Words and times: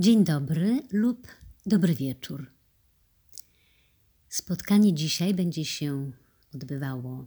Dzień 0.00 0.24
dobry 0.24 0.82
lub 0.92 1.26
dobry 1.66 1.94
wieczór. 1.94 2.50
Spotkanie 4.28 4.94
dzisiaj 4.94 5.34
będzie 5.34 5.64
się 5.64 6.12
odbywało 6.54 7.26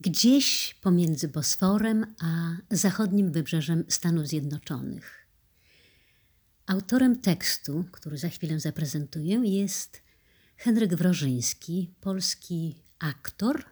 gdzieś 0.00 0.74
pomiędzy 0.82 1.28
Bosforem 1.28 2.14
a 2.20 2.56
zachodnim 2.70 3.32
wybrzeżem 3.32 3.84
Stanów 3.88 4.26
Zjednoczonych. 4.26 5.26
Autorem 6.66 7.20
tekstu, 7.20 7.84
który 7.92 8.18
za 8.18 8.28
chwilę 8.28 8.60
zaprezentuję, 8.60 9.40
jest 9.44 10.02
Henryk 10.56 10.94
Wrożyński, 10.94 11.94
polski 12.00 12.82
aktor, 12.98 13.64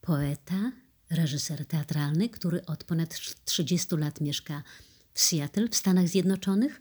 poeta, 0.00 0.72
reżyser 1.10 1.66
teatralny, 1.66 2.28
który 2.28 2.66
od 2.66 2.84
ponad 2.84 3.20
30 3.44 3.96
lat 3.96 4.20
mieszka 4.20 4.62
w 4.90 4.93
Seattle 5.14 5.68
w 5.68 5.76
Stanach 5.76 6.08
Zjednoczonych 6.08 6.80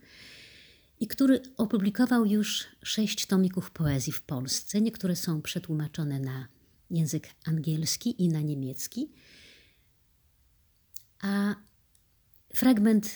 i 0.99 1.07
który 1.07 1.41
opublikował 1.57 2.25
już 2.25 2.65
sześć 2.83 3.25
tomików 3.25 3.71
poezji 3.71 4.13
w 4.13 4.21
Polsce. 4.21 4.81
Niektóre 4.81 5.15
są 5.15 5.41
przetłumaczone 5.41 6.19
na 6.19 6.47
język 6.89 7.27
angielski 7.45 8.23
i 8.23 8.29
na 8.29 8.41
niemiecki. 8.41 9.11
A 11.21 11.55
fragment 12.55 13.09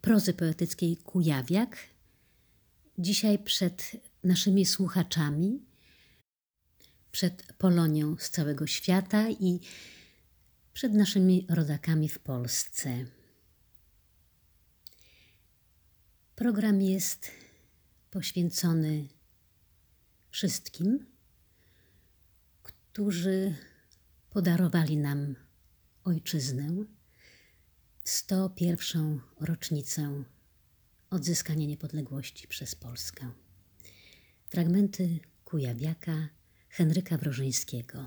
prozy 0.00 0.34
poetyckiej 0.34 0.96
Kujawiak 0.96 1.76
dzisiaj 2.98 3.38
przed 3.38 3.90
naszymi 4.24 4.66
słuchaczami, 4.66 5.62
przed 7.12 7.52
Polonią 7.58 8.16
z 8.18 8.30
całego 8.30 8.66
świata 8.66 9.30
i 9.30 9.60
przed 10.72 10.94
naszymi 10.94 11.46
rodakami 11.48 12.08
w 12.08 12.18
Polsce. 12.18 13.06
Program 16.42 16.82
jest 16.82 17.30
poświęcony 18.10 19.08
wszystkim, 20.30 21.06
którzy 22.62 23.54
podarowali 24.30 24.96
nam 24.96 25.34
ojczyznę, 26.04 26.84
101. 28.04 29.20
rocznicę 29.40 30.24
odzyskania 31.10 31.66
niepodległości 31.66 32.48
przez 32.48 32.74
Polskę. 32.74 33.30
Fragmenty 34.48 35.20
Kujawiaka 35.44 36.28
Henryka 36.68 37.18
Wrożyńskiego. 37.18 38.06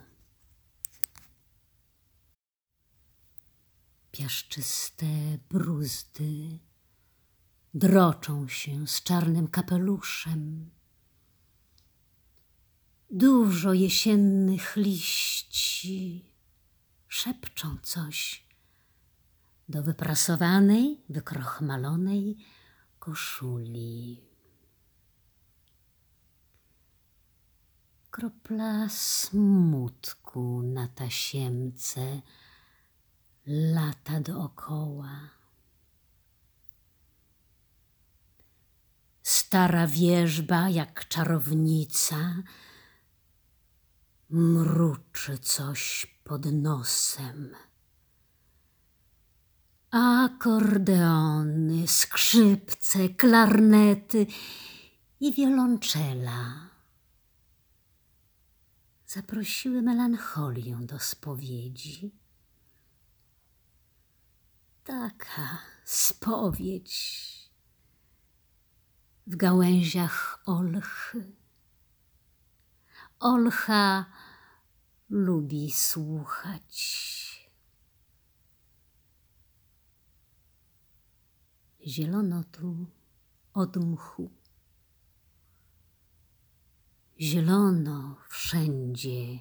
Piaszczyste 4.11 5.05
bruzdy 5.49 6.59
droczą 7.75 8.47
się 8.47 8.87
z 8.87 9.03
czarnym 9.03 9.47
kapeluszem. 9.47 10.69
Dużo 13.11 13.73
jesiennych 13.73 14.75
liści 14.75 16.25
szepczą 17.07 17.77
coś 17.83 18.45
do 19.69 19.83
wyprasowanej, 19.83 21.01
wykrochmalonej 21.09 22.37
koszuli. 22.99 24.21
Kropla 28.11 28.89
smutku 28.89 30.61
na 30.61 30.87
tasiemce 30.87 32.21
lata 33.45 34.19
dookoła. 34.19 35.34
Stara 39.45 39.87
wierzba, 39.87 40.69
jak 40.69 41.07
czarownica, 41.07 42.35
mruczy 44.29 45.37
coś 45.37 46.07
pod 46.23 46.45
nosem. 46.45 47.55
Akordeony, 49.91 51.87
skrzypce, 51.87 53.09
klarnety 53.09 54.27
i 55.19 55.33
wiolonczela 55.33 56.69
zaprosiły 59.07 59.81
melancholię 59.81 60.77
do 60.81 60.99
spowiedzi. 60.99 62.11
Taka 64.83 65.57
spowiedź 65.83 67.34
w 69.27 69.35
gałęziach 69.35 70.41
olchy. 70.45 71.35
Olcha 73.19 74.05
lubi 75.09 75.71
słuchać. 75.71 76.75
Zielono 81.87 82.43
tu 82.43 82.85
od 83.53 83.77
mchu. 83.77 84.31
Zielono 87.19 88.17
wszędzie 88.29 89.39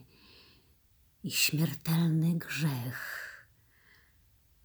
i 1.22 1.30
śmiertelny 1.30 2.38
grzech 2.38 3.24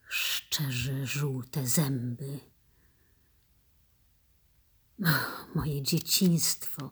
szczerzy 0.08 1.06
żółte 1.06 1.68
zęby 1.68 2.40
moje 5.56 5.82
dzieciństwo, 5.82 6.92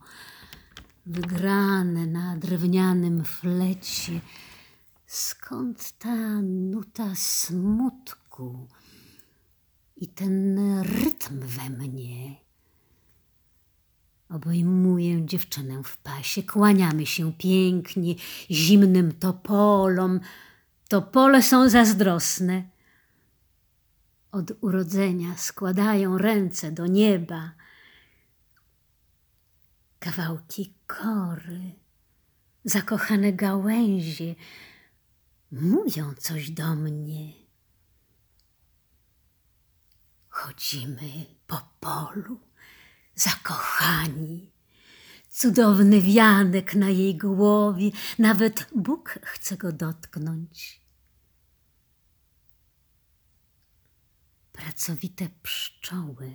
wygrane 1.05 2.07
na 2.07 2.37
drewnianym 2.37 3.25
flecie. 3.25 4.21
Skąd 5.07 5.91
ta 5.91 6.41
nuta 6.41 7.15
smutku 7.15 8.67
i 9.97 10.07
ten 10.07 10.59
rytm 10.79 11.39
we 11.39 11.69
mnie? 11.69 12.35
Obejmuję 14.29 15.25
dziewczynę 15.25 15.83
w 15.83 15.97
pasie, 15.97 16.43
kłaniamy 16.43 17.05
się 17.05 17.33
pięknie 17.33 18.15
zimnym 18.51 19.11
topolom. 19.11 20.19
Topole 20.87 21.43
są 21.43 21.69
zazdrosne. 21.69 22.63
Od 24.31 24.51
urodzenia 24.61 25.35
składają 25.37 26.17
ręce 26.17 26.71
do 26.71 26.85
nieba 26.85 27.51
kawałki 29.99 30.73
kory, 30.87 31.75
zakochane 32.63 33.33
gałęzie 33.33 34.35
mówią 35.51 36.13
coś 36.13 36.49
do 36.49 36.75
mnie. 36.75 37.33
Chodzimy 40.29 41.25
po 41.47 41.69
polu, 41.79 42.39
zakochani. 43.15 44.51
Cudowny 45.29 46.01
wianek 46.01 46.75
na 46.75 46.89
jej 46.89 47.17
głowie, 47.17 47.91
nawet 48.19 48.67
Bóg 48.75 49.19
chce 49.23 49.57
go 49.57 49.71
dotknąć. 49.71 50.81
Pracowite 54.53 55.29
pszczoły 55.43 56.33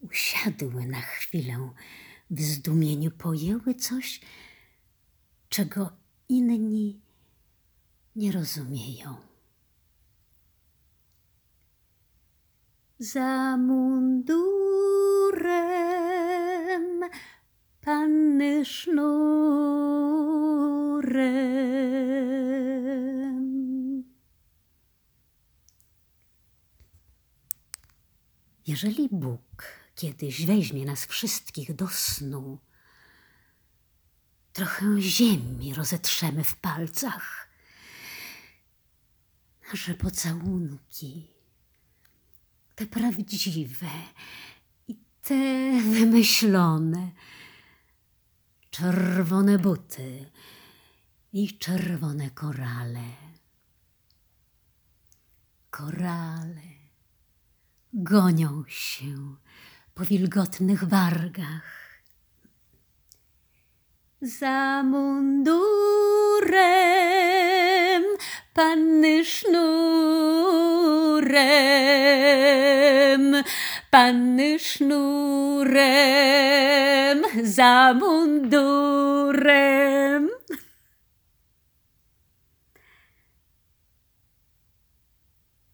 usiadły 0.00 0.86
na 0.86 1.00
chwilę 1.00 1.70
w 2.32 2.40
zdumieniu 2.40 3.10
pojęły 3.10 3.74
coś, 3.74 4.20
czego 5.48 5.92
inni 6.28 7.00
nie 8.16 8.32
rozumieją. 8.32 9.16
Za 12.98 13.56
mundurem 13.56 14.42
panny 17.80 18.64
sznurem. 18.64 20.12
Jeżeli 28.66 29.08
Bóg 29.12 29.81
kiedyś 29.94 30.46
weźmie 30.46 30.84
nas 30.84 31.06
wszystkich 31.06 31.74
do 31.74 31.88
snu. 31.88 32.58
Trochę 34.52 35.00
ziemi 35.00 35.74
rozetrzemy 35.74 36.44
w 36.44 36.56
palcach. 36.56 37.48
Nasze 39.68 39.94
pocałunki, 39.94 41.26
te 42.74 42.86
prawdziwe 42.86 43.90
i 44.88 44.96
te 45.22 45.80
wymyślone, 45.80 47.10
czerwone 48.70 49.58
buty 49.58 50.30
i 51.32 51.58
czerwone 51.58 52.30
korale. 52.30 53.04
Korale 55.70 56.82
gonią 57.92 58.64
się 58.68 59.36
po 59.94 60.04
wilgotnych 60.04 60.84
wargach. 60.84 61.82
Za 64.22 64.82
mundurem 64.82 66.12
panny 68.54 69.24
sznurem, 69.24 69.62
panny 73.90 74.58
sznurem, 74.58 75.82
za 77.42 77.94
mundurem. 77.94 79.12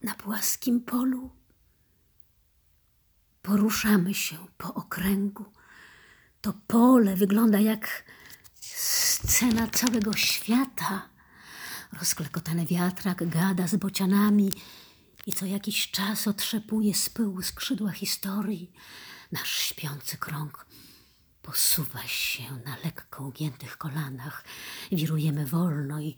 Na 0.03 0.15
płaskim 0.15 0.81
polu 0.81 1.38
poruszamy 3.49 4.15
się 4.15 4.37
po 4.59 4.75
okręgu. 4.75 5.45
To 6.41 6.53
pole 6.67 7.17
wygląda 7.17 7.61
jak 7.61 8.05
scena 8.61 9.67
całego 9.67 10.13
świata. 10.13 11.09
Rozklekotany 11.93 12.67
wiatrak 12.67 13.29
gada 13.29 13.67
z 13.67 13.77
bocianami 13.77 14.53
i 15.27 15.33
co 15.33 15.47
jakiś 15.47 15.91
czas 15.91 16.29
otrzepuje 16.29 16.95
z 16.95 17.11
pyłu 17.11 17.43
skrzydła 17.43 17.91
historii. 17.91 18.73
Nasz 19.33 19.53
śpiący 19.53 20.17
krąg 20.17 20.67
posuwa 21.43 22.03
się 22.07 22.43
na 22.65 22.77
lekko 22.85 23.25
ugiętych 23.25 23.79
kolanach. 23.79 24.45
Wirujemy 24.93 25.47
wolno 25.47 26.01
i 26.01 26.17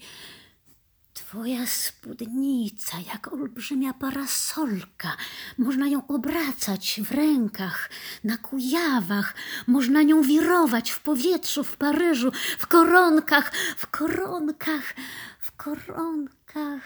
Twoja 1.30 1.66
spódnica, 1.66 2.98
jak 3.00 3.32
olbrzymia 3.32 3.94
parasolka. 3.94 5.16
Można 5.58 5.88
ją 5.88 6.06
obracać 6.06 7.00
w 7.04 7.12
rękach, 7.12 7.90
na 8.24 8.36
kujawach. 8.36 9.34
Można 9.66 10.02
nią 10.02 10.22
wirować 10.22 10.90
w 10.90 11.00
powietrzu, 11.00 11.64
w 11.64 11.76
Paryżu, 11.76 12.32
w 12.58 12.66
koronkach, 12.66 13.52
w 13.76 13.86
koronkach, 13.86 14.94
w 15.38 15.52
koronkach. 15.56 16.82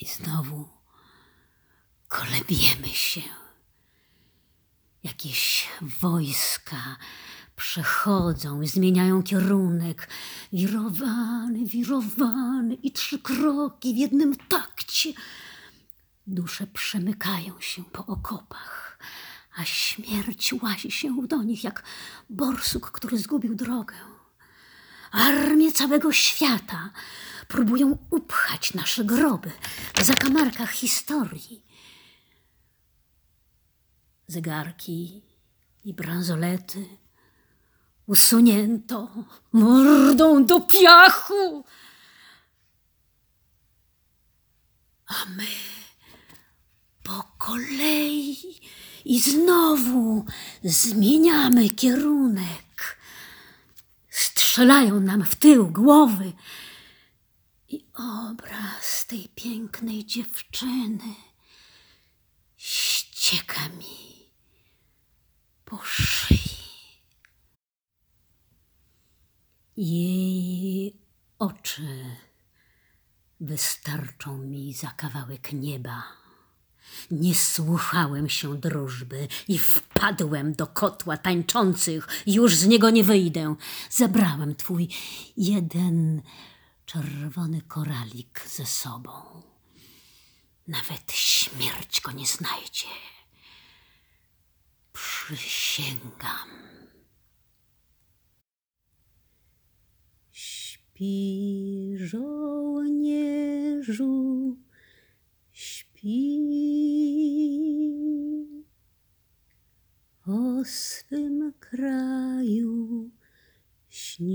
I 0.00 0.06
znowu 0.06 0.68
kolebiemy 2.08 2.88
się. 2.88 3.22
Jakieś 5.02 5.68
wojska 5.80 6.96
przechodzą 7.58 8.60
i 8.60 8.68
zmieniają 8.68 9.22
kierunek. 9.22 10.08
Wirowany, 10.52 11.64
wirowany 11.64 12.74
i 12.74 12.92
trzy 12.92 13.18
kroki 13.18 13.94
w 13.94 13.96
jednym 13.96 14.36
takcie. 14.36 15.12
Dusze 16.26 16.66
przemykają 16.66 17.60
się 17.60 17.84
po 17.84 18.06
okopach, 18.06 18.98
a 19.56 19.64
śmierć 19.64 20.54
łazi 20.62 20.90
się 20.90 21.26
do 21.26 21.42
nich 21.42 21.64
jak 21.64 21.82
borsuk, 22.30 22.90
który 22.90 23.18
zgubił 23.18 23.54
drogę. 23.54 23.94
Armie 25.10 25.72
całego 25.72 26.12
świata 26.12 26.90
próbują 27.48 27.98
upchać 28.10 28.74
nasze 28.74 29.04
groby 29.04 29.50
w 29.94 30.04
zakamarkach 30.04 30.70
historii. 30.70 31.64
Zegarki 34.26 35.22
i 35.84 35.94
bransolety 35.94 36.86
usunięto 38.08 39.08
mordą 39.52 40.44
do 40.44 40.60
piachu. 40.60 41.64
A 45.06 45.14
my 45.36 45.46
po 47.02 47.24
kolei 47.38 48.36
i 49.04 49.20
znowu 49.20 50.24
zmieniamy 50.64 51.70
kierunek. 51.70 52.98
Strzelają 54.10 55.00
nam 55.00 55.24
w 55.24 55.34
tył 55.36 55.68
głowy 55.68 56.32
i 57.68 57.84
obraz 58.30 59.06
tej 59.06 59.28
pięknej 59.34 60.04
dziewczyny 60.04 61.14
ścieka 62.56 63.68
mi 63.68 64.28
po 65.64 65.78
szyi. 65.84 66.37
Jej 69.80 70.96
oczy 71.38 72.04
wystarczą 73.40 74.38
mi 74.38 74.74
za 74.74 74.90
kawałek 74.90 75.52
nieba. 75.52 76.02
Nie 77.10 77.34
słuchałem 77.34 78.28
się 78.28 78.56
drużby 78.56 79.28
i 79.48 79.58
wpadłem 79.58 80.54
do 80.54 80.66
kotła 80.66 81.16
tańczących. 81.16 82.08
Już 82.26 82.54
z 82.54 82.66
niego 82.66 82.90
nie 82.90 83.04
wyjdę. 83.04 83.54
Zabrałem 83.90 84.54
twój 84.54 84.88
jeden 85.36 86.22
czerwony 86.86 87.62
koralik 87.62 88.44
ze 88.48 88.66
sobą. 88.66 89.12
Nawet 90.68 91.12
śmierć 91.12 92.00
go 92.00 92.12
nie 92.12 92.26
znajdzie. 92.26 92.88
Przysięgam. 94.92 96.67
Śpi, 100.98 101.94
żołnierzu, 101.96 103.36
śpi. 105.52 106.40
O 110.26 110.64
swym 110.64 111.52
kraju 111.60 113.10
śni. 113.88 114.28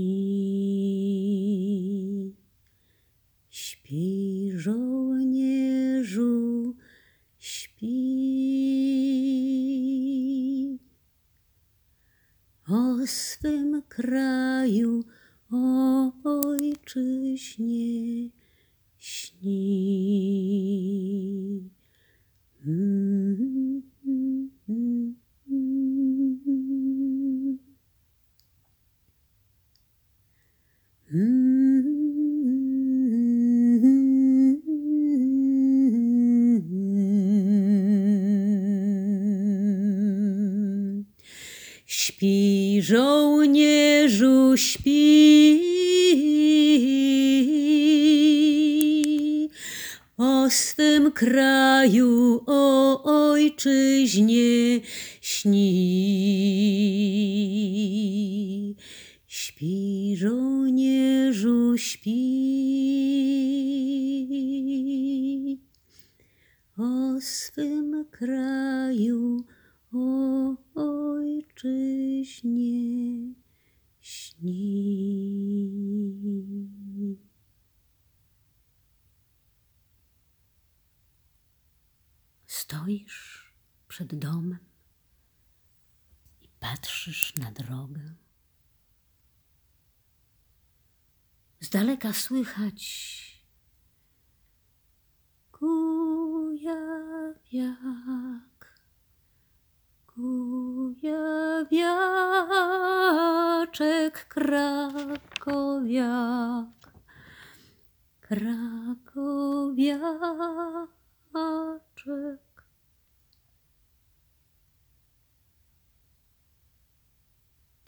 Śpi, 3.50 4.52
żołnierzu, 4.56 5.94
śpi. 7.38 7.94
O 12.68 13.06
swym 13.06 13.82
kraju 13.88 15.04
ojczyźnie 16.84 18.30
śni. 18.98 19.70
Mm, 22.66 23.82
mm, 24.06 24.50
mm, 31.10 31.64
Śpi 41.86 42.78
żołnierzu, 42.82 44.56
śpi. 44.56 45.63
O 50.16 50.50
swym 50.50 51.12
kraju, 51.12 52.40
o 52.46 53.02
ojczyźnie 53.30 54.80
śni. 55.20 55.64
Śpi 59.26 60.16
żołnierzu, 60.16 61.78
śpi. 61.78 62.14
O 66.78 67.20
swym 67.20 68.04
kraju, 68.10 69.44
o 69.92 70.54
ojczyźnie 71.24 72.14
śni. 74.00 75.23
Stoisz 82.64 83.52
przed 83.88 84.14
domem 84.14 84.58
i 86.42 86.48
patrzysz 86.60 87.36
na 87.36 87.50
drogę. 87.50 88.14
Z 91.60 91.70
daleka 91.70 92.12
słychać 92.12 92.82
kujawiak. 95.52 96.24
Kujawiaczek 100.06 101.08
krakowiak, 104.28 105.24
krakowiak. 108.20 108.63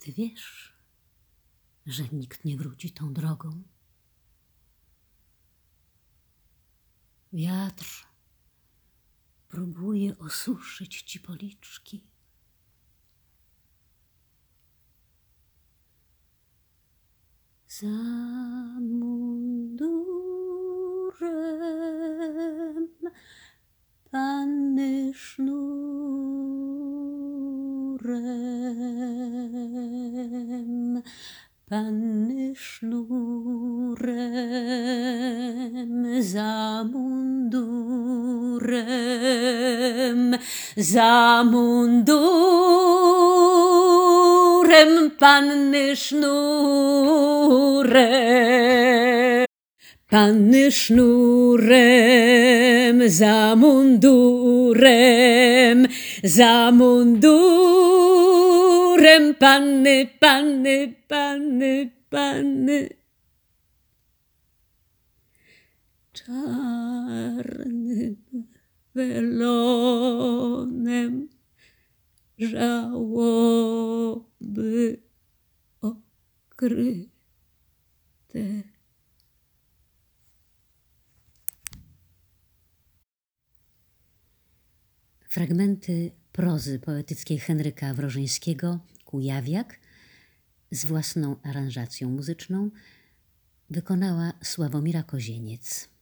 Ty 0.07 0.13
wiesz, 0.13 0.73
że 1.85 2.03
nikt 2.11 2.45
nie 2.45 2.57
wróci 2.57 2.91
tą 2.91 3.13
drogą? 3.13 3.63
Wiatr 7.33 8.07
próbuje 9.47 10.17
osuszyć 10.17 11.01
ci 11.01 11.19
policzki. 11.19 12.03
Za 17.67 17.87
mundurem 18.81 20.37
za 40.77 41.43
mundurem, 41.43 42.11
panny 45.19 45.95
sznurem. 45.95 47.47
Panny 50.09 50.71
sznurem, 50.71 51.89
za 53.09 53.55
mundurem, 53.55 54.67
za 56.23 56.71
mundurem, 56.71 57.33
panny, 59.33 60.09
panny, 60.19 60.95
panny, 61.07 61.91
panny. 62.09 62.89
Czarnym 66.13 67.76
welonem 68.97 70.87
żałoby 72.39 73.77
okryte. 75.81 77.09
Fragmenty 85.29 86.11
prozy 86.31 86.79
poetyckiej 86.79 87.39
Henryka 87.39 87.93
Wrożyńskiego 87.93 88.79
Kujawiak 89.05 89.79
z 90.71 90.85
własną 90.85 91.35
aranżacją 91.43 92.09
muzyczną 92.09 92.71
wykonała 93.69 94.33
Sławomira 94.43 95.03
Kozieniec. 95.03 95.96